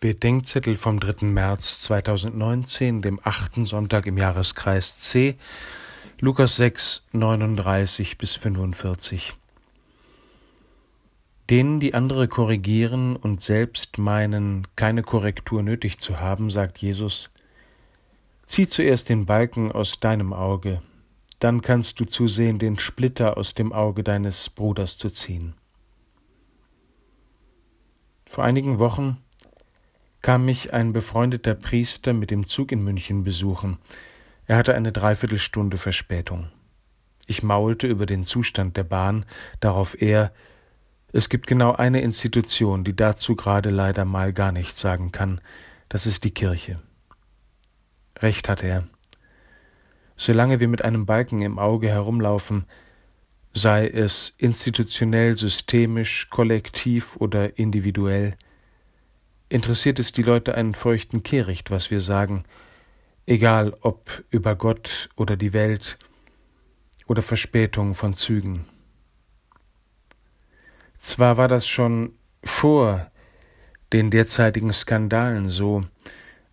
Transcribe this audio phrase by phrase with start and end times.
[0.00, 1.24] Bedenkzettel vom 3.
[1.24, 5.36] März 2019, dem achten Sonntag im Jahreskreis C,
[6.20, 9.34] Lukas 6, 39 bis 45.
[11.48, 17.32] Denen, die andere korrigieren und selbst meinen, keine Korrektur nötig zu haben, sagt Jesus,
[18.44, 20.82] zieh zuerst den Balken aus deinem Auge,
[21.38, 25.54] dann kannst du zusehen, den Splitter aus dem Auge deines Bruders zu ziehen.
[28.26, 29.22] Vor einigen Wochen
[30.26, 33.78] kam mich ein befreundeter Priester mit dem Zug in München besuchen.
[34.46, 36.48] Er hatte eine Dreiviertelstunde Verspätung.
[37.28, 39.24] Ich maulte über den Zustand der Bahn,
[39.60, 40.32] darauf er,
[41.12, 45.40] es gibt genau eine Institution, die dazu gerade leider mal gar nichts sagen kann,
[45.88, 46.80] das ist die Kirche.
[48.18, 48.82] Recht hat er.
[50.16, 52.64] Solange wir mit einem Balken im Auge herumlaufen,
[53.52, 58.36] sei es institutionell, systemisch, kollektiv oder individuell,
[59.48, 62.44] interessiert es die Leute einen feuchten Kehricht, was wir sagen,
[63.26, 65.98] egal ob über Gott oder die Welt
[67.06, 68.64] oder Verspätung von Zügen.
[70.96, 72.12] Zwar war das schon
[72.42, 73.10] vor
[73.92, 75.84] den derzeitigen Skandalen so,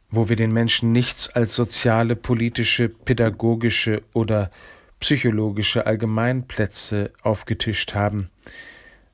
[0.09, 4.51] wo wir den Menschen nichts als soziale, politische, pädagogische oder
[4.99, 8.29] psychologische Allgemeinplätze aufgetischt haben,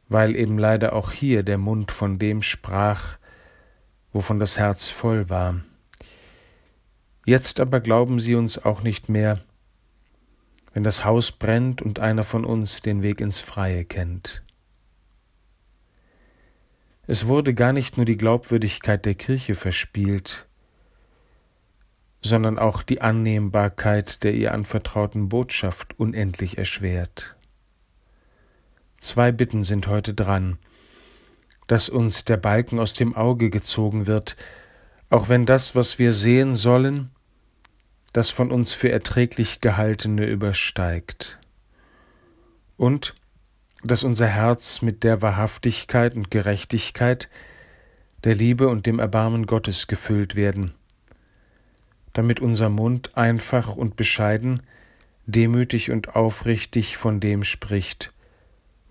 [0.10, 3.18] weil eben leider auch hier der Mund von dem sprach,
[4.14, 5.62] wovon das Herz voll war.
[7.26, 9.40] Jetzt aber glauben sie uns auch nicht mehr,
[10.74, 14.44] wenn das Haus brennt und einer von uns den Weg ins Freie kennt.
[17.08, 20.48] Es wurde gar nicht nur die Glaubwürdigkeit der Kirche verspielt,
[22.22, 27.36] sondern auch die Annehmbarkeit der ihr anvertrauten Botschaft unendlich erschwert.
[28.98, 30.60] Zwei Bitten sind heute dran,
[31.70, 34.36] dass uns der Balken aus dem Auge gezogen wird,
[35.12, 37.12] auch wenn das, was wir sehen sollen,
[38.12, 41.38] das von uns für erträglich gehaltene übersteigt.
[42.76, 43.14] Und
[43.84, 47.30] dass unser Herz mit der Wahrhaftigkeit und Gerechtigkeit,
[48.24, 50.74] der Liebe und dem Erbarmen Gottes gefüllt werden,
[52.14, 54.64] damit unser Mund einfach und bescheiden,
[55.28, 58.12] demütig und aufrichtig von dem spricht,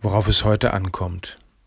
[0.00, 1.40] worauf es heute ankommt.